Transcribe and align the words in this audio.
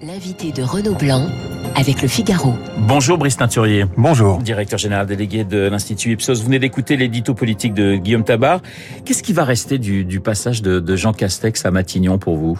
L'invité 0.00 0.52
de 0.52 0.62
Renaud 0.62 0.94
Blanc 0.94 1.26
avec 1.74 2.02
le 2.02 2.06
Figaro. 2.06 2.54
Bonjour 2.86 3.18
Brice 3.18 3.36
Teinturier. 3.36 3.84
Bonjour. 3.96 4.38
Directeur 4.38 4.78
général 4.78 5.06
délégué 5.06 5.42
de 5.42 5.68
l'Institut 5.68 6.12
Ipsos. 6.12 6.34
Vous 6.38 6.44
venez 6.44 6.60
d'écouter 6.60 6.96
l'édito 6.96 7.34
politique 7.34 7.74
de 7.74 7.96
Guillaume 7.96 8.22
Tabar. 8.22 8.60
Qu'est-ce 9.04 9.24
qui 9.24 9.32
va 9.32 9.42
rester 9.42 9.78
du, 9.78 10.04
du 10.04 10.20
passage 10.20 10.62
de, 10.62 10.78
de, 10.78 10.94
Jean 10.94 11.12
Castex 11.12 11.66
à 11.66 11.72
Matignon 11.72 12.16
pour 12.16 12.36
vous? 12.36 12.56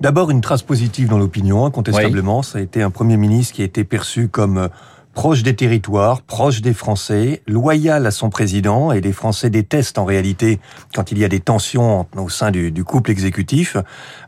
D'abord 0.00 0.30
une 0.30 0.40
trace 0.40 0.62
positive 0.62 1.08
dans 1.08 1.18
l'opinion, 1.18 1.66
incontestablement. 1.66 2.38
Oui. 2.38 2.44
Ça 2.44 2.58
a 2.58 2.62
été 2.62 2.80
un 2.80 2.90
Premier 2.90 3.18
ministre 3.18 3.56
qui 3.56 3.60
a 3.60 3.66
été 3.66 3.84
perçu 3.84 4.28
comme 4.28 4.70
proche 5.14 5.42
des 5.42 5.54
territoires, 5.54 6.22
proche 6.22 6.60
des 6.60 6.72
Français, 6.72 7.42
loyal 7.46 8.06
à 8.06 8.10
son 8.10 8.30
président, 8.30 8.92
et 8.92 9.00
les 9.00 9.12
Français 9.12 9.50
détestent 9.50 9.98
en 9.98 10.04
réalité 10.04 10.60
quand 10.94 11.12
il 11.12 11.18
y 11.18 11.24
a 11.24 11.28
des 11.28 11.40
tensions 11.40 12.06
au 12.16 12.28
sein 12.28 12.50
du, 12.50 12.72
couple 12.84 13.10
exécutif. 13.10 13.76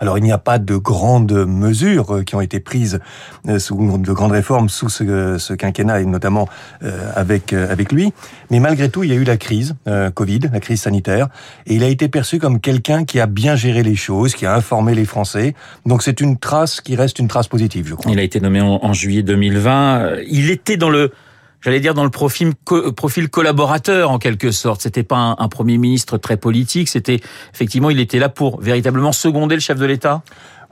Alors 0.00 0.18
il 0.18 0.25
n'y 0.25 0.32
a 0.32 0.39
pas 0.39 0.59
de 0.59 0.77
grandes 0.77 1.46
mesures 1.46 2.25
qui 2.25 2.35
ont 2.35 2.41
été 2.41 2.61
prises 2.61 3.00
euh, 3.49 3.59
sous 3.59 3.99
de 3.99 4.13
grandes 4.13 4.32
réformes 4.32 4.68
sous 4.68 4.89
ce, 4.89 5.39
ce 5.39 5.55
quinquennat 5.55 6.00
et 6.00 6.05
notamment 6.05 6.49
euh, 6.83 7.11
avec 7.14 7.53
euh, 7.53 7.71
avec 7.71 7.93
lui, 7.93 8.13
mais 8.50 8.61
malgré 8.61 8.89
tout 8.89 9.05
il 9.05 9.11
y 9.11 9.13
a 9.13 9.17
eu 9.17 9.25
la 9.25 9.36
crise 9.36 9.75
euh, 9.86 10.11
Covid, 10.11 10.41
la 10.53 10.61
crise 10.61 10.83
sanitaire, 10.83 11.29
et 11.67 11.75
il 11.75 11.85
a 11.85 11.89
été 11.89 12.08
perçu 12.08 12.39
comme 12.39 12.61
quelqu'un 12.61 13.05
qui 13.05 13.21
a 13.21 13.27
bien 13.27 13.57
géré 13.57 13.83
les 13.83 13.96
choses, 13.96 14.35
qui 14.35 14.46
a 14.46 14.55
informé 14.55 14.94
les 14.94 15.05
Français. 15.05 15.55
Donc 15.86 16.03
c'est 16.03 16.21
une 16.21 16.39
trace 16.39 16.80
qui 16.80 16.96
reste 16.96 17.19
une 17.19 17.29
trace 17.29 17.49
positive, 17.49 17.86
je 17.89 17.94
crois. 17.94 18.13
Il 18.13 18.19
a 18.19 18.22
été 18.22 18.41
nommé 18.41 18.61
en, 18.61 18.80
en 18.83 18.93
juillet 18.93 19.22
2020. 19.22 20.17
Il 20.29 20.50
était 20.50 20.71
dans 20.76 20.90
le 20.90 21.12
j'allais 21.62 21.81
dire 21.81 21.94
dans 21.94 22.04
le 22.04 22.11
profil, 22.11 22.54
profil 22.96 23.29
collaborateur 23.29 24.11
en 24.11 24.18
quelque 24.18 24.50
sorte. 24.50 24.82
C'était 24.82 25.04
pas 25.04 25.17
un, 25.17 25.36
un, 25.39 25.49
premier 25.49 25.79
ministre 25.79 26.18
très 26.18 26.36
politique. 26.36 26.89
C'était 26.89 27.21
effectivement, 27.54 27.89
il 27.90 28.00
était 28.00 28.18
là 28.18 28.29
pour 28.29 28.61
véritablement 28.61 29.13
seconder 29.13 29.54
le 29.54 29.61
chef 29.61 29.79
de 29.79 29.86
l'État? 29.86 30.22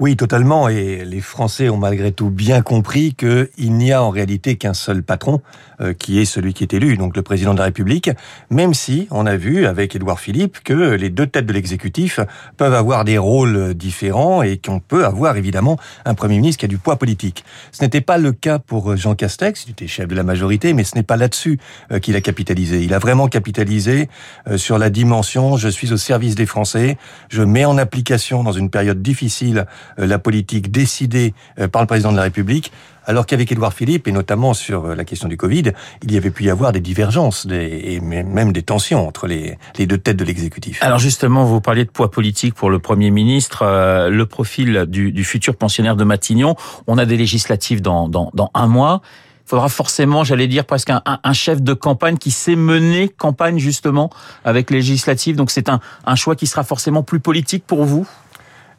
Oui, 0.00 0.16
totalement. 0.16 0.70
Et 0.70 1.04
les 1.04 1.20
Français 1.20 1.68
ont 1.68 1.76
malgré 1.76 2.10
tout 2.10 2.30
bien 2.30 2.62
compris 2.62 3.14
qu'il 3.14 3.48
n'y 3.58 3.92
a 3.92 4.02
en 4.02 4.08
réalité 4.08 4.56
qu'un 4.56 4.72
seul 4.72 5.02
patron, 5.02 5.42
euh, 5.82 5.92
qui 5.92 6.18
est 6.18 6.24
celui 6.24 6.54
qui 6.54 6.64
est 6.64 6.72
élu, 6.72 6.96
donc 6.96 7.14
le 7.14 7.20
président 7.20 7.52
de 7.52 7.58
la 7.58 7.66
République. 7.66 8.10
Même 8.48 8.72
si 8.72 9.08
on 9.10 9.26
a 9.26 9.36
vu 9.36 9.66
avec 9.66 9.94
Édouard 9.94 10.18
Philippe 10.18 10.60
que 10.64 10.72
les 10.72 11.10
deux 11.10 11.26
têtes 11.26 11.44
de 11.44 11.52
l'exécutif 11.52 12.18
peuvent 12.56 12.72
avoir 12.72 13.04
des 13.04 13.18
rôles 13.18 13.74
différents 13.74 14.42
et 14.42 14.56
qu'on 14.56 14.80
peut 14.80 15.04
avoir 15.04 15.36
évidemment 15.36 15.78
un 16.06 16.14
premier 16.14 16.36
ministre 16.36 16.60
qui 16.60 16.64
a 16.64 16.68
du 16.68 16.78
poids 16.78 16.96
politique. 16.96 17.44
Ce 17.70 17.84
n'était 17.84 18.00
pas 18.00 18.16
le 18.16 18.32
cas 18.32 18.58
pour 18.58 18.96
Jean 18.96 19.14
Castex, 19.14 19.66
il 19.66 19.72
était 19.72 19.86
chef 19.86 20.08
de 20.08 20.14
la 20.14 20.22
majorité, 20.22 20.72
mais 20.72 20.84
ce 20.84 20.94
n'est 20.94 21.02
pas 21.02 21.18
là-dessus 21.18 21.58
euh, 21.92 21.98
qu'il 21.98 22.16
a 22.16 22.22
capitalisé. 22.22 22.82
Il 22.82 22.94
a 22.94 22.98
vraiment 22.98 23.28
capitalisé 23.28 24.08
euh, 24.48 24.56
sur 24.56 24.78
la 24.78 24.88
dimension 24.88 25.58
je 25.58 25.68
suis 25.68 25.92
au 25.92 25.98
service 25.98 26.36
des 26.36 26.46
Français, 26.46 26.96
je 27.28 27.42
mets 27.42 27.66
en 27.66 27.76
application 27.76 28.42
dans 28.42 28.52
une 28.52 28.70
période 28.70 29.02
difficile 29.02 29.66
la 29.96 30.18
politique 30.18 30.70
décidée 30.70 31.34
par 31.72 31.82
le 31.82 31.86
président 31.86 32.12
de 32.12 32.16
la 32.16 32.24
République, 32.24 32.72
alors 33.10 33.26
qu'avec 33.26 33.50
Édouard 33.50 33.72
Philippe, 33.72 34.06
et 34.06 34.12
notamment 34.12 34.54
sur 34.54 34.94
la 34.94 35.04
question 35.04 35.28
du 35.28 35.36
Covid, 35.36 35.72
il 36.02 36.12
y 36.12 36.16
avait 36.16 36.30
pu 36.30 36.44
y 36.44 36.50
avoir 36.50 36.72
des 36.72 36.80
divergences 36.80 37.46
des, 37.46 37.80
et 37.84 38.00
même 38.00 38.52
des 38.52 38.62
tensions 38.62 39.06
entre 39.06 39.26
les, 39.26 39.58
les 39.78 39.86
deux 39.86 39.98
têtes 39.98 40.16
de 40.16 40.24
l'exécutif. 40.24 40.78
Alors 40.82 40.98
justement, 40.98 41.44
vous 41.44 41.60
parliez 41.60 41.84
de 41.84 41.90
poids 41.90 42.10
politique 42.10 42.54
pour 42.54 42.70
le 42.70 42.78
Premier 42.78 43.10
ministre, 43.10 43.62
euh, 43.62 44.10
le 44.10 44.26
profil 44.26 44.86
du, 44.86 45.12
du, 45.12 45.24
futur 45.24 45.56
pensionnaire 45.56 45.96
de 45.96 46.04
Matignon. 46.04 46.56
On 46.86 46.98
a 46.98 47.04
des 47.04 47.16
législatives 47.16 47.82
dans, 47.82 48.08
dans, 48.08 48.30
dans 48.34 48.50
un 48.54 48.66
mois 48.66 49.02
il 49.46 49.50
faudra 49.50 49.68
forcément, 49.68 50.22
j'allais 50.22 50.46
dire, 50.46 50.64
presque 50.64 50.90
un, 50.90 51.02
un, 51.04 51.32
chef 51.32 51.60
de 51.60 51.74
campagne 51.74 52.18
qui 52.18 52.30
sait 52.30 52.54
mener 52.54 53.08
campagne 53.08 53.58
justement 53.58 54.08
avec 54.44 54.70
législative. 54.70 55.34
Donc 55.34 55.50
c'est 55.50 55.68
un, 55.68 55.80
un 56.06 56.14
choix 56.14 56.36
qui 56.36 56.46
sera 56.46 56.62
forcément 56.62 57.02
plus 57.02 57.18
politique 57.18 57.64
pour 57.66 57.84
vous? 57.84 58.06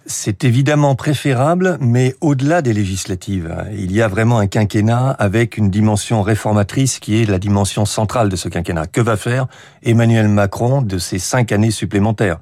C'est 0.06 0.44
évidemment 0.44 0.96
préférable, 0.96 1.78
mais 1.80 2.16
au-delà 2.22 2.62
des 2.62 2.74
législatives, 2.74 3.56
il 3.74 3.92
y 3.92 4.02
a 4.02 4.08
vraiment 4.08 4.40
un 4.40 4.48
quinquennat 4.48 5.12
avec 5.12 5.58
une 5.58 5.70
dimension 5.70 6.22
réformatrice 6.24 7.00
qui 7.00 7.22
est 7.22 7.26
la 7.26 7.40
dimension 7.40 7.86
centrale 7.86 8.28
de 8.30 8.36
ce 8.36 8.50
quinquennat. 8.50 8.88
Que 8.88 9.02
va 9.02 9.16
faire 9.16 9.48
Emmanuel 9.84 10.28
Macron 10.28 10.82
de 10.82 10.98
ces 10.98 11.20
cinq 11.20 11.52
années 11.52 11.72
supplémentaires? 11.72 12.40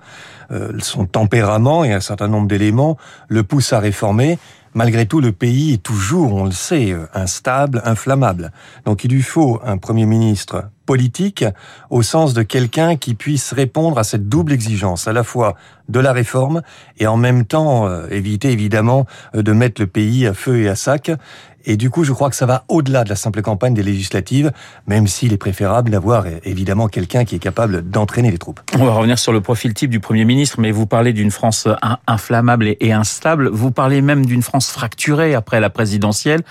Euh, 0.51 0.71
Son 0.79 1.05
tempérament 1.05 1.83
et 1.83 1.93
un 1.93 1.99
certain 1.99 2.27
nombre 2.27 2.47
d'éléments 2.47 2.97
le 3.27 3.43
poussent 3.43 3.73
à 3.73 3.79
réformer. 3.79 4.39
Malgré 4.73 5.05
tout, 5.05 5.21
le 5.21 5.31
pays 5.31 5.73
est 5.73 5.83
toujours, 5.83 6.33
on 6.33 6.45
le 6.45 6.51
sait, 6.51 6.95
instable, 7.13 7.81
inflammable. 7.85 8.51
Donc 8.85 9.03
il 9.03 9.11
lui 9.11 9.23
faut 9.23 9.59
un 9.63 9.77
Premier 9.77 10.05
ministre 10.05 10.65
politique 10.89 11.45
au 11.91 12.01
sens 12.01 12.33
de 12.33 12.41
quelqu'un 12.41 12.95
qui 12.95 13.13
puisse 13.13 13.53
répondre 13.53 13.99
à 13.99 14.03
cette 14.03 14.27
double 14.27 14.53
exigence, 14.53 15.07
à 15.07 15.13
la 15.13 15.23
fois 15.23 15.53
de 15.87 15.99
la 15.99 16.13
réforme 16.13 16.63
et 16.97 17.05
en 17.05 17.15
même 17.15 17.45
temps 17.45 17.87
euh, 17.87 18.07
éviter 18.09 18.51
évidemment 18.51 19.05
euh, 19.35 19.43
de 19.43 19.51
mettre 19.51 19.81
le 19.81 19.85
pays 19.87 20.25
à 20.25 20.33
feu 20.33 20.61
et 20.61 20.67
à 20.67 20.75
sac. 20.75 21.11
Et 21.65 21.77
du 21.77 21.89
coup, 21.89 22.03
je 22.03 22.13
crois 22.13 22.29
que 22.29 22.35
ça 22.35 22.45
va 22.45 22.63
au-delà 22.67 23.03
de 23.03 23.09
la 23.09 23.15
simple 23.15 23.41
campagne 23.41 23.73
des 23.73 23.83
législatives, 23.83 24.51
même 24.87 25.07
s'il 25.07 25.33
est 25.33 25.37
préférable 25.37 25.89
d'avoir 25.89 26.25
évidemment 26.43 26.87
quelqu'un 26.87 27.25
qui 27.25 27.35
est 27.35 27.39
capable 27.39 27.89
d'entraîner 27.89 28.31
les 28.31 28.37
troupes. 28.37 28.61
On 28.77 28.85
va 28.85 28.93
revenir 28.93 29.19
sur 29.19 29.33
le 29.33 29.41
profil 29.41 29.73
type 29.73 29.89
du 29.89 29.99
Premier 29.99 30.25
ministre, 30.25 30.59
mais 30.59 30.71
vous 30.71 30.85
parlez 30.85 31.13
d'une 31.13 31.31
France 31.31 31.67
inflammable 32.07 32.75
et 32.79 32.93
instable. 32.93 33.49
Vous 33.49 33.71
parlez 33.71 34.01
même 34.01 34.25
d'une 34.25 34.41
France 34.41 34.71
fracturée 34.71 35.35
après 35.35 35.59
la 35.59 35.69
présidentielle. 35.69 36.41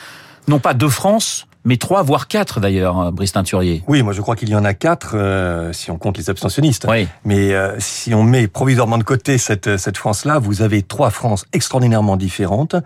Non 0.46 0.58
pas 0.58 0.74
deux 0.74 0.88
France, 0.88 1.46
mais 1.64 1.76
trois, 1.76 2.02
voire 2.02 2.28
quatre 2.28 2.60
d'ailleurs, 2.60 3.12
Brice 3.12 3.32
Teinturier. 3.32 3.82
Oui, 3.88 4.02
moi 4.02 4.12
je 4.12 4.22
crois 4.22 4.36
qu'il 4.36 4.48
y 4.48 4.54
en 4.54 4.64
a 4.64 4.74
quatre 4.74 5.12
euh, 5.14 5.72
si 5.72 5.90
on 5.90 5.98
compte 5.98 6.16
les 6.16 6.30
abstentionnistes. 6.30 6.86
Oui. 6.88 7.06
Mais 7.24 7.52
euh, 7.52 7.74
si 7.78 8.14
on 8.14 8.22
met 8.22 8.48
provisoirement 8.48 8.96
de 8.98 9.02
côté 9.02 9.36
cette, 9.36 9.76
cette 9.76 9.98
France-là, 9.98 10.38
vous 10.38 10.62
avez 10.62 10.82
trois 10.82 11.10
France 11.10 11.44
extraordinairement 11.52 12.16
différentes, 12.16 12.76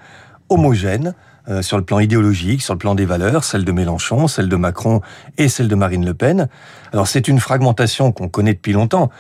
homogènes, 0.48 1.14
euh, 1.48 1.62
sur 1.62 1.76
le 1.76 1.84
plan 1.84 1.98
idéologique, 1.98 2.62
sur 2.62 2.74
le 2.74 2.78
plan 2.78 2.94
des 2.94 3.04
valeurs, 3.04 3.44
celle 3.44 3.64
de 3.64 3.72
Mélenchon, 3.72 4.28
celle 4.28 4.48
de 4.48 4.56
Macron 4.56 5.00
et 5.38 5.48
celle 5.48 5.68
de 5.68 5.74
Marine 5.74 6.04
Le 6.04 6.14
Pen. 6.14 6.48
Alors 6.92 7.08
c'est 7.08 7.26
une 7.26 7.40
fragmentation 7.40 8.12
qu'on 8.12 8.28
connaît 8.28 8.54
depuis 8.54 8.72
longtemps. 8.72 9.10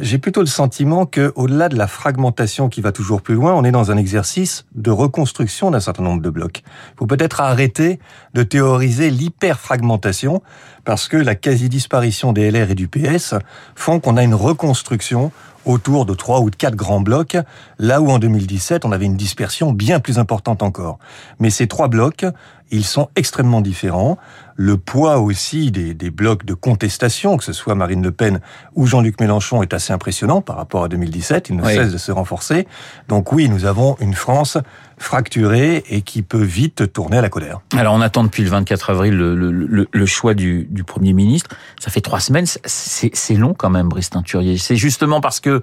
J'ai 0.00 0.18
plutôt 0.18 0.40
le 0.40 0.46
sentiment 0.46 1.04
que, 1.06 1.32
au-delà 1.34 1.68
de 1.68 1.76
la 1.76 1.86
fragmentation 1.86 2.68
qui 2.68 2.80
va 2.80 2.92
toujours 2.92 3.20
plus 3.20 3.34
loin, 3.34 3.52
on 3.52 3.64
est 3.64 3.72
dans 3.72 3.90
un 3.90 3.96
exercice 3.96 4.64
de 4.74 4.90
reconstruction 4.90 5.70
d'un 5.70 5.80
certain 5.80 6.02
nombre 6.02 6.22
de 6.22 6.30
blocs. 6.30 6.62
Il 6.64 6.98
faut 6.98 7.06
peut-être 7.06 7.40
arrêter 7.40 7.98
de 8.32 8.42
théoriser 8.42 9.10
l'hyperfragmentation 9.10 10.42
parce 10.84 11.08
que 11.08 11.16
la 11.16 11.34
quasi-disparition 11.34 12.32
des 12.32 12.50
LR 12.50 12.70
et 12.70 12.74
du 12.74 12.88
PS 12.88 13.34
font 13.74 14.00
qu'on 14.00 14.16
a 14.16 14.22
une 14.22 14.34
reconstruction 14.34 15.30
autour 15.64 16.06
de 16.06 16.14
trois 16.14 16.40
ou 16.40 16.50
quatre 16.50 16.74
grands 16.74 17.00
blocs, 17.00 17.36
là 17.78 18.00
où 18.00 18.10
en 18.10 18.18
2017, 18.18 18.84
on 18.84 18.92
avait 18.92 19.06
une 19.06 19.16
dispersion 19.16 19.72
bien 19.72 20.00
plus 20.00 20.18
importante 20.18 20.62
encore. 20.62 20.98
Mais 21.38 21.50
ces 21.50 21.66
trois 21.66 21.88
blocs, 21.88 22.24
ils 22.72 22.84
sont 22.84 23.08
extrêmement 23.14 23.60
différents. 23.60 24.18
Le 24.56 24.76
poids 24.76 25.18
aussi 25.18 25.70
des, 25.70 25.94
des, 25.94 26.10
blocs 26.10 26.44
de 26.44 26.54
contestation, 26.54 27.36
que 27.36 27.44
ce 27.44 27.52
soit 27.52 27.74
Marine 27.74 28.02
Le 28.02 28.12
Pen 28.12 28.40
ou 28.74 28.86
Jean-Luc 28.86 29.20
Mélenchon, 29.20 29.62
est 29.62 29.72
assez 29.72 29.92
impressionnant 29.92 30.40
par 30.40 30.56
rapport 30.56 30.84
à 30.84 30.88
2017. 30.88 31.48
Il 31.48 31.56
ne 31.56 31.62
oui. 31.62 31.74
cesse 31.74 31.92
de 31.92 31.98
se 31.98 32.12
renforcer. 32.12 32.66
Donc 33.08 33.32
oui, 33.32 33.48
nous 33.48 33.64
avons 33.64 33.96
une 34.00 34.14
France 34.14 34.58
fracturée 34.98 35.82
et 35.90 36.02
qui 36.02 36.22
peut 36.22 36.42
vite 36.42 36.92
tourner 36.92 37.18
à 37.18 37.22
la 37.22 37.28
colère. 37.28 37.60
Alors 37.76 37.94
on 37.94 38.00
attend 38.00 38.24
depuis 38.24 38.44
le 38.44 38.50
24 38.50 38.90
avril 38.90 39.14
le, 39.14 39.34
le, 39.34 39.50
le, 39.50 39.88
le 39.90 40.06
choix 40.06 40.34
du, 40.34 40.66
du, 40.70 40.84
Premier 40.84 41.12
ministre. 41.12 41.50
Ça 41.80 41.90
fait 41.90 42.00
trois 42.00 42.20
semaines. 42.20 42.46
C'est 42.46 43.34
long 43.34 43.54
quand 43.54 43.70
même, 43.70 43.88
Brice 43.88 44.10
Teinturier. 44.10 44.58
C'est 44.58 44.76
justement 44.76 45.20
parce 45.20 45.40
que 45.40 45.62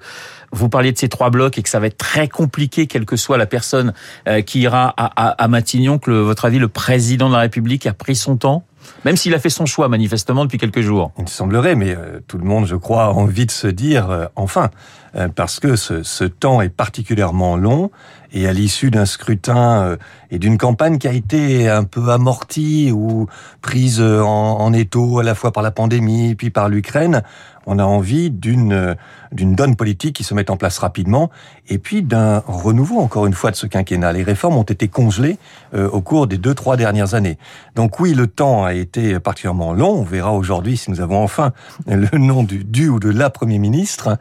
vous 0.52 0.68
parliez 0.68 0.92
de 0.92 0.98
ces 0.98 1.08
trois 1.08 1.30
blocs 1.30 1.56
et 1.58 1.62
que 1.62 1.68
ça 1.68 1.78
va 1.78 1.86
être 1.86 1.96
très 1.96 2.28
compliqué, 2.28 2.86
quelle 2.86 3.06
que 3.06 3.16
soit 3.16 3.38
la 3.38 3.46
personne 3.46 3.94
euh, 4.28 4.42
qui 4.42 4.60
ira 4.60 4.92
à, 4.96 5.28
à, 5.28 5.28
à 5.42 5.48
Matignon, 5.48 5.98
que 5.98 6.10
votre 6.10 6.44
avis, 6.44 6.58
le 6.58 6.68
président 6.68 6.99
de 7.00 7.32
la 7.32 7.40
République 7.40 7.86
a 7.86 7.92
pris 7.92 8.16
son 8.16 8.36
temps 8.36 8.64
même 9.04 9.16
s'il 9.16 9.34
a 9.34 9.38
fait 9.38 9.50
son 9.50 9.66
choix 9.66 9.88
manifestement 9.88 10.44
depuis 10.44 10.58
quelques 10.58 10.80
jours. 10.80 11.12
Il 11.18 11.28
semblerait, 11.28 11.74
mais 11.74 11.94
euh, 11.94 12.20
tout 12.26 12.38
le 12.38 12.44
monde, 12.44 12.66
je 12.66 12.76
crois, 12.76 13.04
a 13.04 13.10
envie 13.10 13.46
de 13.46 13.50
se 13.50 13.66
dire 13.66 14.10
euh, 14.10 14.26
enfin, 14.36 14.70
euh, 15.16 15.28
parce 15.28 15.60
que 15.60 15.76
ce, 15.76 16.24
temps 16.24 16.60
est 16.60 16.68
particulièrement 16.68 17.56
long 17.56 17.90
et 18.32 18.46
à 18.46 18.52
l'issue 18.52 18.90
d'un 18.90 19.06
scrutin 19.06 19.96
et 20.30 20.38
d'une 20.38 20.56
campagne 20.56 20.98
qui 20.98 21.08
a 21.08 21.12
été 21.12 21.68
un 21.68 21.82
peu 21.82 22.10
amortie 22.10 22.92
ou 22.92 23.26
prise 23.60 24.00
en, 24.00 24.60
en 24.60 24.72
étau 24.72 25.18
à 25.18 25.24
la 25.24 25.34
fois 25.34 25.52
par 25.52 25.64
la 25.64 25.72
pandémie 25.72 26.36
puis 26.36 26.50
par 26.50 26.68
l'Ukraine, 26.68 27.22
on 27.66 27.78
a 27.78 27.84
envie 27.84 28.30
d'une 28.30 28.96
d'une 29.32 29.54
donne 29.54 29.76
politique 29.76 30.16
qui 30.16 30.24
se 30.24 30.34
mette 30.34 30.50
en 30.50 30.56
place 30.56 30.78
rapidement 30.78 31.30
et 31.68 31.78
puis 31.78 32.02
d'un 32.02 32.42
renouveau 32.46 32.98
encore 32.98 33.26
une 33.26 33.32
fois 33.32 33.52
de 33.52 33.56
ce 33.56 33.66
quinquennat. 33.66 34.12
Les 34.12 34.24
réformes 34.24 34.56
ont 34.56 34.64
été 34.64 34.88
congelées 34.88 35.38
euh, 35.74 35.88
au 35.88 36.00
cours 36.00 36.26
des 36.26 36.36
deux 36.36 36.54
trois 36.54 36.76
dernières 36.76 37.14
années. 37.14 37.38
Donc 37.76 38.00
oui, 38.00 38.14
le 38.14 38.26
temps 38.26 38.64
a 38.64 38.74
été 38.74 39.20
particulièrement 39.20 39.72
long. 39.72 40.00
On 40.00 40.02
verra 40.02 40.32
aujourd'hui 40.32 40.76
si 40.76 40.90
nous 40.90 41.00
avons 41.00 41.22
enfin 41.22 41.52
le 41.86 42.18
nom 42.18 42.42
du 42.42 42.64
du 42.64 42.88
ou 42.88 42.98
de 42.98 43.10
la 43.10 43.30
premier 43.30 43.58
ministre. 43.58 44.18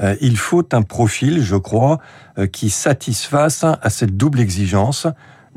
Euh, 0.00 0.14
il 0.20 0.36
faut 0.36 0.66
un 0.72 0.82
profil, 0.82 1.42
je 1.42 1.56
crois, 1.56 1.98
euh, 2.38 2.46
qui 2.46 2.70
satisfasse 2.70 3.64
à 3.64 3.90
cette 3.90 4.16
double 4.16 4.40
exigence 4.40 5.06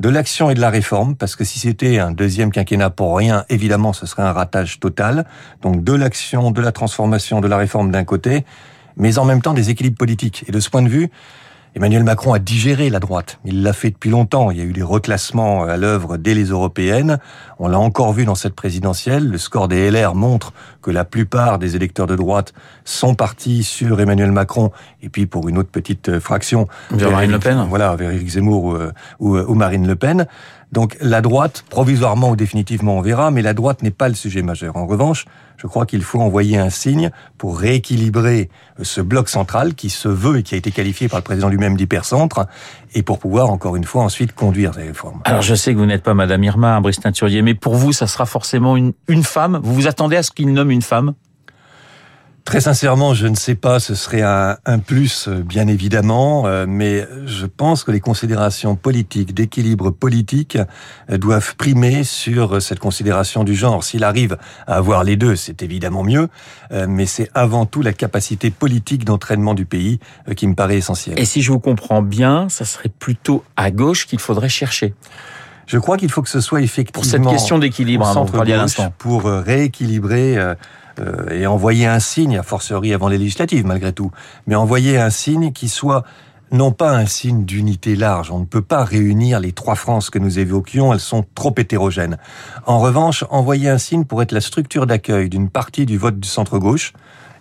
de 0.00 0.08
l'action 0.08 0.50
et 0.50 0.54
de 0.54 0.60
la 0.60 0.70
réforme, 0.70 1.16
parce 1.16 1.36
que 1.36 1.44
si 1.44 1.58
c'était 1.58 1.98
un 1.98 2.10
deuxième 2.10 2.50
quinquennat 2.50 2.90
pour 2.90 3.16
rien, 3.16 3.44
évidemment, 3.48 3.92
ce 3.92 4.06
serait 4.06 4.22
un 4.22 4.32
ratage 4.32 4.78
total. 4.78 5.26
Donc 5.62 5.84
de 5.84 5.92
l'action, 5.92 6.50
de 6.50 6.60
la 6.60 6.72
transformation, 6.72 7.40
de 7.40 7.48
la 7.48 7.56
réforme 7.56 7.90
d'un 7.90 8.04
côté, 8.04 8.44
mais 8.96 9.18
en 9.18 9.24
même 9.24 9.40
temps 9.40 9.54
des 9.54 9.70
équilibres 9.70 9.98
politiques. 9.98 10.44
Et 10.48 10.52
de 10.52 10.60
ce 10.60 10.68
point 10.68 10.82
de 10.82 10.88
vue, 10.88 11.10
Emmanuel 11.76 12.04
Macron 12.04 12.32
a 12.32 12.38
digéré 12.38 12.88
la 12.88 13.00
droite. 13.00 13.38
Il 13.44 13.62
l'a 13.62 13.74
fait 13.74 13.90
depuis 13.90 14.08
longtemps. 14.08 14.50
Il 14.50 14.56
y 14.56 14.62
a 14.62 14.64
eu 14.64 14.72
des 14.72 14.82
reclassements 14.82 15.64
à 15.64 15.76
l'œuvre 15.76 16.16
dès 16.16 16.32
les 16.32 16.46
européennes. 16.46 17.18
On 17.58 17.68
l'a 17.68 17.78
encore 17.78 18.14
vu 18.14 18.24
dans 18.24 18.34
cette 18.34 18.54
présidentielle. 18.54 19.28
Le 19.28 19.36
score 19.36 19.68
des 19.68 19.90
LR 19.90 20.14
montre 20.14 20.54
que 20.80 20.90
la 20.90 21.04
plupart 21.04 21.58
des 21.58 21.76
électeurs 21.76 22.06
de 22.06 22.16
droite 22.16 22.54
sont 22.86 23.14
partis 23.14 23.62
sur 23.62 24.00
Emmanuel 24.00 24.32
Macron 24.32 24.70
et 25.02 25.10
puis 25.10 25.26
pour 25.26 25.50
une 25.50 25.58
autre 25.58 25.68
petite 25.68 26.18
fraction 26.18 26.66
vers 26.92 27.10
Marine 27.10 27.32
Le 27.32 27.38
Pen. 27.38 27.66
Voilà, 27.68 27.94
vers 27.94 28.10
Éric 28.10 28.30
Zemmour 28.30 28.64
ou, 28.64 28.78
ou, 29.20 29.36
ou 29.36 29.54
Marine 29.54 29.86
Le 29.86 29.96
Pen. 29.96 30.26
Donc 30.72 30.96
la 31.02 31.20
droite, 31.20 31.62
provisoirement 31.68 32.30
ou 32.30 32.36
définitivement, 32.36 32.96
on 32.96 33.02
verra, 33.02 33.30
mais 33.30 33.42
la 33.42 33.52
droite 33.52 33.82
n'est 33.82 33.90
pas 33.90 34.08
le 34.08 34.14
sujet 34.14 34.40
majeur. 34.40 34.76
En 34.76 34.86
revanche, 34.86 35.26
je 35.56 35.66
crois 35.66 35.86
qu'il 35.86 36.02
faut 36.02 36.20
envoyer 36.20 36.58
un 36.58 36.70
signe 36.70 37.10
pour 37.38 37.58
rééquilibrer 37.58 38.50
euh, 38.78 38.84
ce 38.84 39.00
bloc 39.00 39.28
central 39.28 39.74
qui 39.74 39.90
se 39.90 40.08
veut 40.08 40.38
et 40.38 40.42
qui 40.42 40.54
a 40.54 40.58
été 40.58 40.70
qualifié 40.70 41.08
par 41.08 41.18
le 41.18 41.24
président 41.24 41.48
lui-même 41.48 41.76
d'hypercentre, 41.76 42.46
et 42.94 43.02
pour 43.02 43.18
pouvoir, 43.18 43.50
encore 43.50 43.76
une 43.76 43.84
fois, 43.84 44.02
ensuite 44.02 44.34
conduire 44.34 44.74
ces 44.74 44.82
réformes. 44.82 45.20
Alors 45.24 45.42
je 45.42 45.54
sais 45.54 45.72
que 45.72 45.78
vous 45.78 45.86
n'êtes 45.86 46.02
pas 46.02 46.14
Madame 46.14 46.42
Irma, 46.44 46.80
Brice 46.80 47.00
Teinturier, 47.00 47.42
mais 47.42 47.54
pour 47.54 47.74
vous, 47.74 47.92
ça 47.92 48.06
sera 48.06 48.26
forcément 48.26 48.76
une, 48.76 48.92
une 49.08 49.24
femme. 49.24 49.60
Vous 49.62 49.74
vous 49.74 49.86
attendez 49.86 50.16
à 50.16 50.22
ce 50.22 50.30
qu'il 50.30 50.52
nomme 50.52 50.70
une 50.70 50.82
femme? 50.82 51.14
Très 52.46 52.60
sincèrement, 52.60 53.12
je 53.12 53.26
ne 53.26 53.34
sais 53.34 53.56
pas, 53.56 53.80
ce 53.80 53.96
serait 53.96 54.22
un, 54.22 54.56
un 54.66 54.78
plus, 54.78 55.26
euh, 55.26 55.42
bien 55.42 55.66
évidemment, 55.66 56.46
euh, 56.46 56.64
mais 56.68 57.04
je 57.26 57.44
pense 57.44 57.82
que 57.82 57.90
les 57.90 57.98
considérations 57.98 58.76
politiques, 58.76 59.34
d'équilibre 59.34 59.90
politique, 59.90 60.56
euh, 61.10 61.18
doivent 61.18 61.56
primer 61.56 62.04
sur 62.04 62.62
cette 62.62 62.78
considération 62.78 63.42
du 63.42 63.56
genre. 63.56 63.82
S'il 63.82 64.04
arrive 64.04 64.38
à 64.68 64.76
avoir 64.76 65.02
les 65.02 65.16
deux, 65.16 65.34
c'est 65.34 65.60
évidemment 65.64 66.04
mieux, 66.04 66.28
mais 66.88 67.06
c'est 67.06 67.28
avant 67.34 67.66
tout 67.66 67.82
la 67.82 67.92
capacité 67.92 68.50
politique 68.50 69.04
d'entraînement 69.04 69.54
du 69.54 69.66
pays 69.66 69.98
qui 70.36 70.46
me 70.46 70.54
paraît 70.54 70.76
essentielle. 70.76 71.18
Et 71.18 71.24
si 71.24 71.42
je 71.42 71.50
vous 71.50 71.58
comprends 71.58 72.00
bien, 72.00 72.48
ça 72.48 72.64
serait 72.64 72.88
plutôt 72.88 73.42
à 73.56 73.72
gauche 73.72 74.06
qu'il 74.06 74.20
faudrait 74.20 74.48
chercher 74.48 74.94
je 75.68 75.78
crois 75.78 75.96
qu'il 75.96 76.08
faut 76.12 76.22
que 76.22 76.28
ce 76.28 76.40
soit 76.40 76.60
effectivement 76.60 77.02
pour 77.02 77.04
cette 77.04 77.26
question 77.26 77.58
d'équilibre, 77.58 78.06
hein, 78.06 78.92
pour 78.98 79.24
rééquilibrer 79.24 80.38
euh, 80.98 81.28
et 81.30 81.46
envoyer 81.46 81.86
un 81.86 82.00
signe, 82.00 82.38
a 82.38 82.42
fortiori 82.42 82.94
avant 82.94 83.08
les 83.08 83.18
législatives 83.18 83.66
malgré 83.66 83.92
tout, 83.92 84.10
mais 84.46 84.54
envoyer 84.54 84.98
un 84.98 85.10
signe 85.10 85.52
qui 85.52 85.68
soit 85.68 86.04
non 86.52 86.72
pas 86.72 86.96
un 86.96 87.06
signe 87.06 87.44
d'unité 87.44 87.96
large. 87.96 88.30
On 88.30 88.38
ne 88.38 88.44
peut 88.44 88.62
pas 88.62 88.84
réunir 88.84 89.40
les 89.40 89.52
trois 89.52 89.74
France 89.74 90.10
que 90.10 90.18
nous 90.18 90.38
évoquions, 90.38 90.92
elles 90.92 91.00
sont 91.00 91.24
trop 91.34 91.54
hétérogènes. 91.56 92.18
En 92.66 92.78
revanche, 92.78 93.24
envoyer 93.30 93.68
un 93.68 93.78
signe 93.78 94.04
pour 94.04 94.22
être 94.22 94.32
la 94.32 94.40
structure 94.40 94.86
d'accueil 94.86 95.28
d'une 95.28 95.50
partie 95.50 95.86
du 95.86 95.98
vote 95.98 96.20
du 96.20 96.28
centre-gauche, 96.28 96.92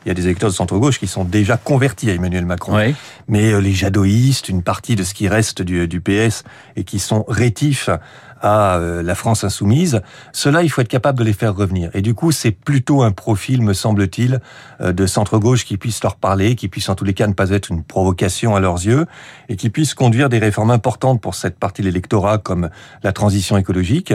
il 0.06 0.10
y 0.10 0.12
a 0.12 0.14
des 0.14 0.26
électeurs 0.26 0.50
de 0.50 0.56
centre-gauche 0.56 1.00
qui 1.00 1.08
sont 1.08 1.24
déjà 1.24 1.58
convertis 1.58 2.12
à 2.12 2.14
Emmanuel 2.14 2.46
Macron. 2.46 2.76
Oui. 2.76 2.96
Mais 3.28 3.52
euh, 3.52 3.60
les 3.60 3.74
jadoïstes, 3.74 4.50
une 4.50 4.62
partie 4.62 4.96
de 4.96 5.04
ce 5.04 5.16
qui 5.16 5.28
reste 5.28 5.64
du, 5.64 5.88
du 5.88 6.00
PS 6.00 6.44
et 6.76 6.84
qui 6.84 7.00
sont 7.00 7.26
rétifs 7.28 7.90
à 8.46 8.78
euh, 8.78 9.02
la 9.02 9.16
France 9.16 9.44
insoumise, 9.44 10.02
cela, 10.32 10.62
il 10.62 10.70
faut 10.70 10.80
être 10.82 10.88
capable 10.88 11.18
de 11.18 11.24
les 11.24 11.34
faire 11.34 11.56
revenir. 11.56 11.90
Et 11.96 12.04
du 12.04 12.14
coup, 12.14 12.32
c'est 12.32 12.52
plutôt 12.52 13.02
un 13.02 13.12
profil, 13.12 13.64
me 13.64 13.74
semble-t-il, 13.74 14.40
euh, 14.82 14.94
de 14.94 15.08
centre-gauche 15.08 15.66
qui 15.66 15.78
puisse 15.78 16.04
leur 16.04 16.16
parler, 16.16 16.56
qui 16.56 16.68
puisse 16.68 16.88
en 16.88 16.94
tous 16.94 17.06
les 17.06 17.16
cas 17.16 17.26
ne 17.26 17.34
pas 17.34 17.50
être 17.50 17.72
une 17.72 17.84
provocation 17.84 18.56
à 18.56 18.60
leurs 18.60 18.86
yeux, 18.86 19.08
et 19.50 19.56
qui 19.56 19.72
puisse 19.72 19.96
conduire 19.96 20.30
des 20.30 20.38
réformes 20.38 20.70
importantes 20.70 21.22
pour 21.22 21.34
cette 21.34 21.58
partie 21.58 21.82
de 21.82 21.88
l'électorat, 21.88 22.38
comme 22.38 22.70
la 23.02 23.12
transition 23.12 23.58
écologique, 23.58 24.14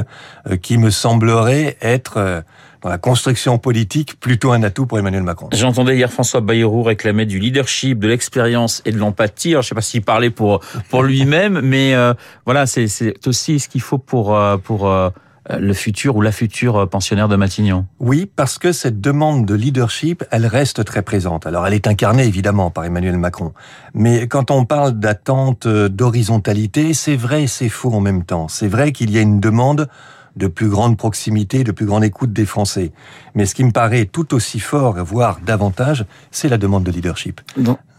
qui 0.62 0.79
me 0.79 0.91
semblerait 0.91 1.76
être 1.83 2.44
dans 2.82 2.88
la 2.88 2.99
construction 2.99 3.59
politique 3.59 4.19
plutôt 4.19 4.53
un 4.53 4.62
atout 4.62 4.87
pour 4.87 4.99
Emmanuel 4.99 5.23
Macron. 5.23 5.49
J'entendais 5.53 5.97
hier 5.97 6.11
François 6.11 6.41
Bayrou 6.41 6.82
réclamer 6.82 7.27
du 7.27 7.38
leadership, 7.38 7.99
de 7.99 8.09
l'expérience 8.09 8.82
et 8.85 8.93
de 8.93 8.99
l'empathie. 8.99 9.53
Je 9.53 9.62
sais 9.62 9.75
pas 9.75 9.81
s'il 9.81 10.03
parlait 10.03 10.31
pour 10.31 10.61
pour 10.88 11.03
lui-même, 11.03 11.61
mais 11.61 11.94
euh, 11.94 12.15
voilà, 12.47 12.67
c'est 12.67 12.88
c'est 12.88 13.27
aussi 13.27 13.61
ce 13.61 13.69
qu'il 13.69 13.82
faut 13.82 13.99
pour 13.99 14.35
euh, 14.35 14.56
pour 14.56 14.88
euh, 14.88 15.11
le 15.59 15.73
futur 15.73 16.17
ou 16.17 16.21
la 16.21 16.32
future 16.32 16.88
pensionnaire 16.88 17.29
de 17.29 17.37
Matignon. 17.37 17.87
Oui, 17.99 18.31
parce 18.35 18.59
que 18.59 18.73
cette 18.73 19.00
demande 19.00 19.47
de 19.47 19.55
leadership, 19.55 20.23
elle 20.31 20.47
reste 20.47 20.85
très 20.85 21.03
présente. 21.03 21.47
Alors, 21.47 21.67
elle 21.67 21.75
est 21.75 21.87
incarnée 21.87 22.25
évidemment 22.25 22.71
par 22.71 22.85
Emmanuel 22.85 23.17
Macron, 23.17 23.53
mais 23.94 24.29
quand 24.29 24.50
on 24.50 24.65
parle 24.65 24.93
d'attente 24.93 25.67
d'horizontalité, 25.67 26.94
c'est 26.94 27.17
vrai 27.17 27.44
et 27.44 27.47
c'est 27.47 27.69
faux 27.69 27.93
en 27.93 28.00
même 28.00 28.25
temps. 28.25 28.49
C'est 28.49 28.69
vrai 28.69 28.93
qu'il 28.93 29.11
y 29.11 29.19
a 29.19 29.23
une 29.23 29.41
demande 29.41 29.88
de 30.37 30.47
plus 30.47 30.69
grande 30.69 30.97
proximité, 30.97 31.65
de 31.65 31.73
plus 31.73 31.87
grande 31.87 32.05
écoute 32.05 32.32
des 32.32 32.47
Français. 32.47 32.93
Mais 33.35 33.47
ce 33.47 33.55
qui 33.55 33.65
me 33.65 33.73
paraît 33.73 34.06
tout 34.06 34.35
aussi 34.35 34.61
fort, 34.61 34.97
voire 35.05 35.41
davantage, 35.44 36.05
c'est 36.31 36.49
la 36.49 36.59
demande 36.59 36.85
de 36.85 36.91
leadership. 36.91 37.41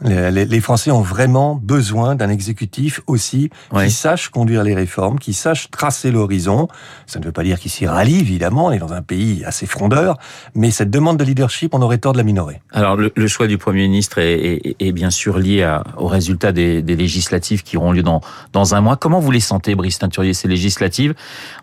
Les, 0.03 0.61
Français 0.61 0.91
ont 0.91 1.01
vraiment 1.01 1.55
besoin 1.55 2.15
d'un 2.15 2.29
exécutif 2.29 3.01
aussi 3.07 3.49
qui 3.75 3.91
sache 3.91 4.29
conduire 4.29 4.63
les 4.63 4.73
réformes, 4.73 5.19
qui 5.19 5.33
sache 5.33 5.69
tracer 5.69 6.11
l'horizon. 6.11 6.67
Ça 7.05 7.19
ne 7.19 7.25
veut 7.25 7.31
pas 7.31 7.43
dire 7.43 7.59
qu'il 7.59 7.71
s'y 7.71 7.85
rallie, 7.85 8.19
évidemment, 8.19 8.67
on 8.67 8.71
est 8.71 8.79
dans 8.79 8.93
un 8.93 9.01
pays 9.01 9.43
assez 9.45 9.65
frondeur, 9.65 10.17
mais 10.55 10.71
cette 10.71 10.89
demande 10.89 11.17
de 11.17 11.23
leadership, 11.23 11.73
on 11.73 11.81
aurait 11.81 11.99
tort 11.99 12.13
de 12.13 12.17
la 12.17 12.23
minorer. 12.23 12.61
Alors, 12.71 12.95
le, 12.95 13.27
choix 13.27 13.47
du 13.47 13.57
Premier 13.57 13.83
ministre 13.83 14.17
est, 14.17 14.75
est, 14.79 14.91
bien 14.91 15.09
sûr 15.09 15.37
lié 15.37 15.63
à, 15.63 15.83
au 15.97 16.07
résultat 16.07 16.51
des, 16.51 16.81
des, 16.81 16.95
législatives 16.95 17.63
qui 17.63 17.77
auront 17.77 17.91
lieu 17.91 18.03
dans, 18.03 18.21
dans 18.53 18.75
un 18.75 18.81
mois. 18.81 18.97
Comment 18.97 19.19
vous 19.19 19.31
les 19.31 19.39
sentez, 19.39 19.75
Brice 19.75 19.99
Teinturier, 19.99 20.33
ces 20.33 20.47
législatives? 20.47 21.13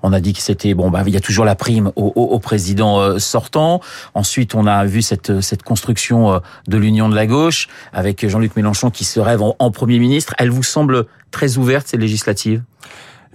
On 0.03 0.13
a 0.13 0.21
dit 0.21 0.33
que 0.33 0.41
c'était, 0.41 0.75
bon, 0.75 0.91
bah, 0.91 1.03
il 1.07 1.13
y 1.13 1.17
a 1.17 1.21
toujours 1.21 1.45
la 1.45 1.55
prime 1.55 1.93
au, 1.97 2.13
au, 2.15 2.23
au 2.23 2.39
président 2.39 3.01
euh, 3.01 3.19
sortant. 3.19 3.81
Ensuite, 4.15 4.55
on 4.55 4.67
a 4.67 4.85
vu 4.85 5.03
cette, 5.03 5.41
cette 5.41 5.63
construction 5.63 6.35
euh, 6.35 6.39
de 6.69 6.79
l'union 6.79 7.09
de 7.09 7.15
la 7.15 7.27
gauche 7.27 7.69
avec 7.93 8.28
Jean-Luc 8.29 8.57
Mélenchon 8.57 8.91
qui 8.91 9.05
se 9.05 9.21
rêve 9.21 9.43
en, 9.43 9.71
Premier 9.71 9.99
ministre. 9.99 10.35
Elle 10.39 10.51
vous 10.51 10.63
semble 10.63 11.07
très 11.31 11.59
ouverte, 11.59 11.89
ces 11.89 11.97
législatives 11.97 12.63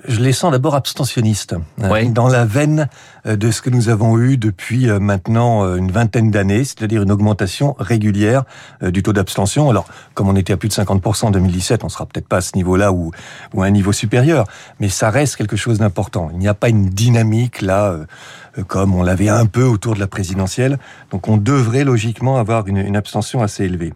je 0.05 0.19
les 0.19 0.33
sens 0.33 0.51
d'abord 0.51 0.75
abstentionnistes, 0.75 1.55
euh, 1.81 2.05
dans 2.09 2.27
la 2.27 2.45
veine 2.45 2.89
euh, 3.25 3.35
de 3.35 3.51
ce 3.51 3.61
que 3.61 3.69
nous 3.69 3.89
avons 3.89 4.19
eu 4.19 4.37
depuis 4.37 4.89
euh, 4.89 4.99
maintenant 4.99 5.75
une 5.75 5.91
vingtaine 5.91 6.31
d'années, 6.31 6.63
c'est-à-dire 6.63 7.03
une 7.03 7.11
augmentation 7.11 7.75
régulière 7.79 8.43
du 8.81 9.03
taux 9.03 9.13
d'abstention. 9.13 9.69
Alors, 9.69 9.85
comme 10.13 10.27
on 10.27 10.35
était 10.35 10.53
à 10.53 10.57
plus 10.57 10.69
de 10.69 10.73
50% 10.73 11.25
en 11.25 11.31
2017, 11.31 11.83
on 11.83 11.89
sera 11.89 12.05
peut-être 12.05 12.27
pas 12.27 12.37
à 12.37 12.41
ce 12.41 12.55
niveau-là 12.55 12.91
ou, 12.91 13.11
ou 13.53 13.63
à 13.63 13.65
un 13.65 13.71
niveau 13.71 13.91
supérieur, 13.91 14.45
mais 14.79 14.89
ça 14.89 15.09
reste 15.09 15.35
quelque 15.35 15.55
chose 15.55 15.79
d'important. 15.79 16.29
Il 16.33 16.39
n'y 16.39 16.47
a 16.47 16.53
pas 16.53 16.69
une 16.69 16.89
dynamique 16.89 17.61
là 17.61 17.95
comme 18.67 18.95
on 18.95 19.03
l'avait 19.03 19.29
un 19.29 19.45
peu 19.45 19.63
autour 19.63 19.95
de 19.95 19.99
la 19.99 20.07
présidentielle. 20.07 20.77
Donc 21.11 21.27
on 21.27 21.37
devrait 21.37 21.83
logiquement 21.83 22.37
avoir 22.37 22.67
une, 22.67 22.77
une 22.77 22.95
abstention 22.95 23.41
assez 23.41 23.65
élevée. 23.65 23.93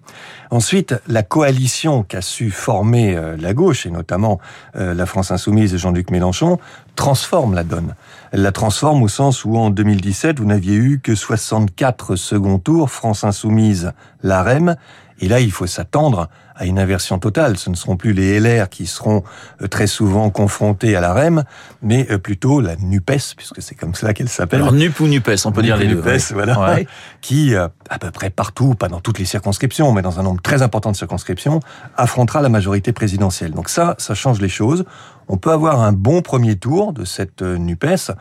Ensuite, 0.49 0.95
la 1.07 1.23
coalition 1.23 2.03
qu'a 2.03 2.21
su 2.21 2.51
former 2.51 3.15
euh, 3.15 3.35
la 3.37 3.53
gauche, 3.53 3.85
et 3.85 3.91
notamment 3.91 4.39
euh, 4.75 4.93
la 4.93 5.05
France 5.05 5.31
insoumise 5.31 5.73
et 5.73 5.77
Jean-Luc 5.77 6.09
Mélenchon, 6.11 6.59
transforme 6.95 7.53
la 7.53 7.63
donne. 7.63 7.95
Elle 8.31 8.41
la 8.41 8.51
transforme 8.51 9.03
au 9.03 9.07
sens 9.07 9.45
où 9.45 9.55
en 9.57 9.69
2017, 9.69 10.39
vous 10.39 10.45
n'aviez 10.45 10.75
eu 10.75 10.99
que 10.99 11.15
64 11.15 12.15
second 12.15 12.59
tours, 12.59 12.89
France 12.89 13.23
insoumise, 13.23 13.91
l'AREM, 14.23 14.75
et 15.19 15.27
là, 15.27 15.39
il 15.39 15.51
faut 15.51 15.67
s'attendre 15.67 16.29
à 16.55 16.65
une 16.65 16.79
inversion 16.79 17.19
totale. 17.19 17.57
Ce 17.57 17.69
ne 17.69 17.75
seront 17.75 17.97
plus 17.97 18.13
les 18.13 18.39
LR 18.39 18.69
qui 18.69 18.87
seront 18.87 19.23
euh, 19.61 19.67
très 19.67 19.87
souvent 19.87 20.29
confrontés 20.29 20.95
à 20.95 21.01
la 21.01 21.13
REM, 21.13 21.43
mais 21.81 22.07
euh, 22.09 22.17
plutôt 22.17 22.61
la 22.61 22.75
NUPES, 22.75 23.35
puisque 23.35 23.61
c'est 23.61 23.75
comme 23.75 23.95
cela 23.95 24.13
qu'elle 24.13 24.29
s'appelle. 24.29 24.61
Alors 24.61 24.73
NUP 24.73 24.99
ou 24.99 25.07
NUPES, 25.07 25.45
on 25.45 25.51
peut 25.51 25.61
dire 25.61 25.77
les 25.77 25.87
deux. 25.87 25.95
NUPES, 25.95 26.33
voilà. 26.33 26.79
Qui, 27.21 27.55
euh, 27.55 27.67
à 27.89 27.99
peu 27.99 28.11
près 28.11 28.29
partout, 28.29 28.75
pas 28.75 28.87
dans 28.87 28.99
toutes 28.99 29.19
les 29.19 29.25
circonscriptions, 29.25 29.91
mais 29.91 30.01
dans 30.01 30.19
un 30.19 30.23
nombre 30.23 30.41
très 30.41 30.61
important 30.61 30.91
de 30.91 30.97
circonscriptions, 30.97 31.59
affrontera 31.95 32.41
la 32.41 32.49
majorité 32.49 32.91
présidentielle. 32.91 33.51
Donc 33.51 33.69
ça, 33.69 33.95
ça 33.97 34.15
change 34.15 34.41
les 34.41 34.49
choses. 34.49 34.85
On 35.27 35.37
peut 35.37 35.51
avoir 35.51 35.81
un 35.81 35.91
bon 35.91 36.21
premier 36.21 36.55
tour 36.55 36.93
de 36.93 37.05
cette 37.05 37.41
NUPES. 37.41 38.11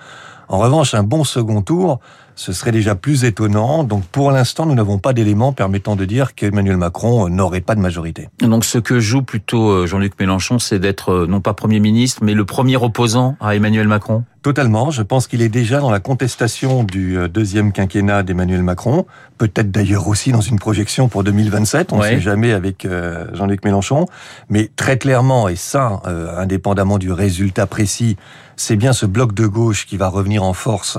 En 0.49 0.59
revanche, 0.59 0.95
un 0.95 1.03
bon 1.03 1.25
second 1.25 1.62
tour, 1.62 2.00
ce 2.37 2.53
serait 2.53 2.71
déjà 2.71 2.95
plus 2.95 3.25
étonnant. 3.25 3.83
Donc 3.83 4.05
pour 4.05 4.31
l'instant, 4.31 4.67
nous 4.67 4.75
n'avons 4.75 4.99
pas 4.99 5.12
d'éléments 5.12 5.53
permettant 5.53 5.97
de 5.97 6.05
dire 6.05 6.35
qu'Emmanuel 6.35 6.76
Macron 6.76 7.29
n'aurait 7.29 7.62
pas 7.62 7.75
de 7.75 7.81
majorité. 7.81 8.29
Donc 8.41 8.65
ce 8.65 8.79
que 8.79 9.00
joue 9.00 9.23
plutôt 9.23 9.71
euh, 9.71 9.87
Jean-Luc 9.87 10.12
Mélenchon, 10.21 10.59
c'est 10.59 10.79
d'être 10.79 11.11
euh, 11.11 11.26
non 11.26 11.41
pas 11.41 11.55
Premier 11.55 11.81
ministre, 11.81 12.23
mais 12.23 12.35
le 12.35 12.45
premier 12.45 12.76
opposant 12.76 13.37
à 13.41 13.57
Emmanuel 13.57 13.88
Macron? 13.88 14.25
Totalement. 14.43 14.91
Je 14.91 15.03
pense 15.03 15.26
qu'il 15.26 15.43
est 15.43 15.49
déjà 15.49 15.81
dans 15.81 15.91
la 15.91 15.99
contestation 15.99 16.85
du 16.85 17.19
euh, 17.19 17.26
deuxième 17.26 17.73
quinquennat 17.73 18.23
d'Emmanuel 18.23 18.62
Macron. 18.62 19.07
Peut-être 19.38 19.71
d'ailleurs 19.71 20.07
aussi 20.07 20.31
dans 20.31 20.43
une 20.43 20.59
projection 20.59 21.09
pour 21.09 21.25
2027. 21.25 21.93
On 21.93 21.99
ne 21.99 22.03
sait 22.03 22.21
jamais 22.21 22.53
avec 22.53 22.88
Jean-Luc 23.35 23.62
Mélenchon. 23.67 24.07
Mais 24.49 24.71
très 24.76 24.97
clairement, 24.97 25.47
et 25.49 25.57
ça, 25.57 26.00
indépendamment 26.38 26.97
du 26.97 27.12
résultat 27.12 27.67
précis, 27.67 28.17
c'est 28.57 28.77
bien 28.77 28.93
ce 28.93 29.07
bloc 29.07 29.35
de 29.35 29.47
gauche 29.47 29.87
qui 29.87 29.97
va 29.97 30.09
revenir 30.09 30.43
en 30.43 30.53
force 30.53 30.99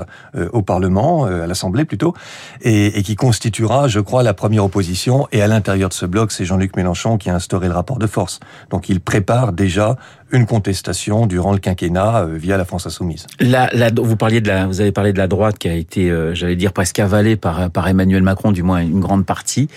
au 0.52 0.62
Parlement, 0.62 1.24
à 1.24 1.46
l'Assemblée 1.46 1.84
plutôt, 1.84 2.14
et, 2.62 2.98
et, 2.98 3.02
qui 3.02 3.16
constituera, 3.16 3.88
je 3.88 4.00
crois, 4.00 4.22
la 4.22 4.34
première 4.34 4.64
opposition. 4.64 5.26
Et 5.32 5.42
à 5.42 5.46
l'intérieur 5.46 5.88
de 5.88 5.94
ce 5.94 6.06
bloc, 6.06 6.32
c'est 6.32 6.44
Jean-Luc 6.44 6.76
Mélenchon 6.76 7.18
qui 7.18 7.30
a 7.30 7.34
instauré 7.34 7.68
le 7.68 7.74
rapport 7.74 7.98
de 7.98 8.06
force. 8.06 8.40
Donc 8.70 8.88
il 8.88 9.00
prépare 9.00 9.52
déjà 9.52 9.96
une 10.30 10.46
contestation 10.46 11.26
durant 11.26 11.52
le 11.52 11.58
quinquennat 11.58 12.24
euh, 12.24 12.36
via 12.36 12.56
la 12.56 12.64
France 12.64 12.86
insoumise. 12.86 13.26
La, 13.40 13.70
la, 13.72 13.90
vous 13.90 14.16
parliez 14.16 14.40
de 14.40 14.48
la, 14.48 14.66
vous 14.66 14.80
avez 14.80 14.92
parlé 14.92 15.12
de 15.12 15.18
la 15.18 15.26
droite 15.26 15.58
qui 15.58 15.68
a 15.68 15.74
été, 15.74 16.10
euh, 16.10 16.34
j'allais 16.34 16.56
dire 16.56 16.72
presque 16.72 16.98
avalée 16.98 17.36
par 17.36 17.70
par 17.70 17.88
Emmanuel 17.88 18.22
Macron, 18.22 18.52
du 18.52 18.62
moins 18.62 18.80
une 18.80 19.00
grande 19.00 19.24
partie. 19.24 19.68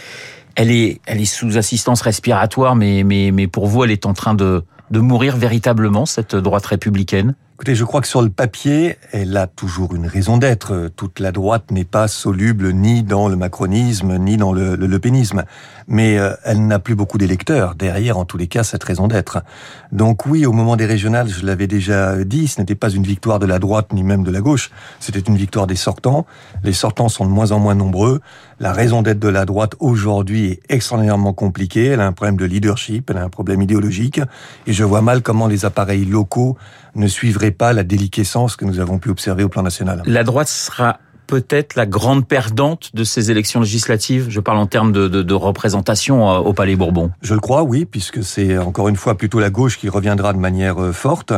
Elle 0.56 0.72
est, 0.72 1.00
elle 1.06 1.22
est 1.22 1.26
sous 1.26 1.58
assistance 1.58 2.02
respiratoire, 2.02 2.76
mais, 2.76 3.04
mais, 3.04 3.32
mais 3.32 3.48
pour 3.48 3.68
vous, 3.68 3.86
elle 3.86 3.92
est 3.92 4.06
en 4.06 4.14
train 4.14 4.34
de, 4.34 4.64
de 4.92 5.00
mourir 5.00 5.38
véritablement, 5.38 6.06
cette 6.06 6.36
droite 6.36 6.66
républicaine? 6.66 7.36
Écoutez, 7.62 7.76
je 7.76 7.86
crois 7.86 8.02
que 8.02 8.08
sur 8.08 8.24
le 8.24 8.32
papier, 8.32 8.98
elle 9.12 9.38
a 9.38 9.46
toujours 9.46 9.94
une 9.94 10.08
raison 10.08 10.40
d'être. 10.40 10.90
Toute 10.96 11.20
la 11.20 11.32
droite 11.32 11.70
n'est 11.70 11.86
pas 11.86 12.08
soluble 12.08 12.74
ni 12.74 13.04
dans 13.04 13.28
le 13.28 13.36
macronisme, 13.36 14.18
ni 14.18 14.36
dans 14.36 14.52
le, 14.52 14.76
le, 14.76 15.00
pénisme. 15.00 15.44
Mais 15.88 16.18
euh, 16.18 16.34
elle 16.44 16.66
n'a 16.66 16.80
plus 16.80 16.96
beaucoup 16.96 17.20
d'électeurs 17.20 17.76
derrière, 17.76 18.18
en 18.18 18.26
tous 18.26 18.38
les 18.38 18.48
cas, 18.48 18.64
cette 18.64 18.84
raison 18.84 19.08
d'être. 19.08 19.44
Donc 19.92 20.26
oui, 20.26 20.48
au 20.48 20.54
moment 20.54 20.76
des 20.76 20.88
régionales, 20.88 21.30
je 21.30 21.46
l'avais 21.46 21.68
déjà 21.68 22.24
dit, 22.24 22.48
ce 22.48 22.60
n'était 22.60 22.74
pas 22.74 22.90
une 22.90 23.04
victoire 23.04 23.38
de 23.38 23.46
la 23.46 23.60
droite 23.60 23.94
ni 23.94 24.02
même 24.02 24.24
de 24.24 24.32
la 24.32 24.42
gauche, 24.42 24.72
c'était 25.00 25.20
une 25.20 25.38
victoire 25.38 25.68
des 25.68 25.76
sortants. 25.76 26.26
Les 26.64 26.74
sortants 26.74 27.10
sont 27.10 27.26
de 27.26 27.32
moins 27.32 27.52
en 27.52 27.60
moins 27.60 27.76
nombreux. 27.76 28.22
La 28.60 28.74
raison 28.74 29.04
d'être 29.04 29.20
de 29.20 29.28
la 29.28 29.46
droite 29.46 29.76
aujourd'hui 29.80 30.46
est 30.46 30.62
extraordinairement 30.70 31.34
compliquée. 31.34 31.86
Elle 31.86 32.02
a 32.02 32.08
un 32.08 32.12
problème 32.12 32.38
de 32.38 32.46
leadership, 32.46 33.12
elle 33.12 33.18
a 33.18 33.24
un 33.24 33.30
problème 33.30 33.62
idéologique. 33.62 34.20
Et 34.66 34.74
je 34.74 34.84
vois 34.84 35.02
mal 35.02 35.22
comment 35.22 35.46
les 35.46 35.64
appareils 35.64 36.06
locaux 36.06 36.58
ne 36.96 37.08
pas 37.52 37.74
la 37.74 37.84
déliquescence 37.84 38.56
que 38.56 38.66
nous 38.66 38.80
avons 38.80 39.00
pu 39.00 39.10
observer 39.10 39.44
au 39.44 39.50
plan 39.50 39.64
national. 39.64 40.04
La 40.06 40.24
droite 40.24 40.48
sera 40.48 41.00
peut-être 41.32 41.76
la 41.76 41.86
grande 41.86 42.28
perdante 42.28 42.94
de 42.94 43.06
ces 43.06 43.32
élections 43.32 43.62
législatives 43.62 44.26
Je 44.30 44.42
parle 44.42 44.58
en 44.58 44.66
termes 44.66 44.92
de, 44.92 45.08
de, 45.08 45.24
de, 45.24 45.34
représentation 45.34 46.30
euh, 46.30 46.40
au 46.40 46.52
Palais 46.52 46.76
Bourbon. 46.76 47.12
Je 47.22 47.34
le 47.34 47.40
crois, 47.40 47.64
oui, 47.64 47.86
puisque 47.86 48.22
c'est 48.22 48.58
encore 48.58 48.90
une 48.90 48.98
fois 48.98 49.16
plutôt 49.16 49.40
la 49.40 49.50
gauche 49.50 49.78
qui 49.78 49.88
reviendra 49.88 50.34
de 50.34 50.40
manière 50.40 50.84
euh, 50.84 50.92
forte. 50.92 51.32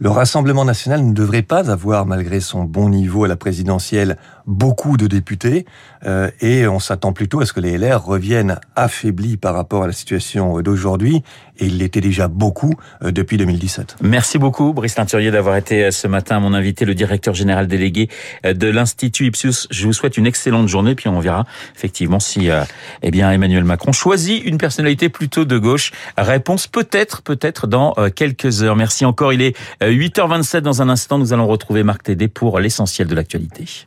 Le 0.00 0.10
Rassemblement 0.10 0.66
national 0.66 1.02
ne 1.02 1.14
devrait 1.14 1.40
pas 1.40 1.70
avoir, 1.70 2.04
malgré 2.04 2.40
son 2.40 2.64
bon 2.64 2.90
niveau 2.90 3.24
à 3.24 3.28
la 3.28 3.36
présidentielle, 3.36 4.18
beaucoup 4.48 4.96
de 4.96 5.06
députés. 5.06 5.64
Euh, 6.04 6.30
et 6.40 6.66
on 6.66 6.80
s'attend 6.80 7.12
plutôt 7.12 7.40
à 7.40 7.46
ce 7.46 7.52
que 7.52 7.60
les 7.60 7.78
LR 7.78 8.04
reviennent 8.04 8.58
affaiblis 8.74 9.36
par 9.36 9.54
rapport 9.54 9.84
à 9.84 9.86
la 9.86 9.92
situation 9.92 10.60
d'aujourd'hui. 10.60 11.22
Et 11.60 11.66
il 11.66 11.78
l'était 11.78 12.00
déjà 12.00 12.28
beaucoup 12.28 12.74
depuis 13.02 13.36
2017. 13.36 13.96
Merci 14.00 14.38
beaucoup, 14.38 14.72
Brice 14.72 14.94
Teinturier, 14.94 15.30
d'avoir 15.30 15.56
été 15.56 15.90
ce 15.90 16.06
matin 16.06 16.38
mon 16.38 16.54
invité, 16.54 16.84
le 16.84 16.94
directeur 16.94 17.34
général 17.34 17.66
délégué 17.66 18.08
de 18.44 18.68
l'Institut 18.68 19.28
je 19.70 19.86
vous 19.86 19.92
souhaite 19.92 20.16
une 20.16 20.26
excellente 20.26 20.68
journée, 20.68 20.94
puis 20.94 21.08
on 21.08 21.20
verra 21.20 21.44
effectivement 21.74 22.20
si 22.20 22.50
euh, 22.50 22.62
eh 23.02 23.10
bien 23.10 23.30
Emmanuel 23.30 23.64
Macron 23.64 23.92
choisit 23.92 24.44
une 24.44 24.58
personnalité 24.58 25.08
plutôt 25.08 25.44
de 25.44 25.58
gauche. 25.58 25.92
Réponse 26.16 26.66
peut-être, 26.66 27.22
peut-être 27.22 27.66
dans 27.66 27.94
euh, 27.98 28.10
quelques 28.10 28.62
heures. 28.62 28.76
Merci 28.76 29.04
encore. 29.04 29.32
Il 29.32 29.42
est 29.42 29.56
8h27 29.80 30.56
euh, 30.56 30.60
dans 30.60 30.82
un 30.82 30.88
instant. 30.88 31.18
Nous 31.18 31.32
allons 31.32 31.46
retrouver 31.46 31.82
Marc 31.82 32.04
Tédé 32.04 32.28
pour 32.28 32.58
l'essentiel 32.60 33.06
de 33.08 33.14
l'actualité. 33.14 33.86